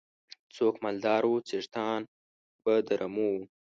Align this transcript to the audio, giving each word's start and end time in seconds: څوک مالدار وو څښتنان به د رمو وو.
څوک 0.55 0.75
مالدار 0.83 1.23
وو 1.27 1.45
څښتنان 1.47 2.01
به 2.63 2.73
د 2.87 2.89
رمو 3.01 3.27
وو. 3.33 3.43